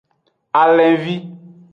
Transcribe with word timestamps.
Alenvi. 0.61 1.15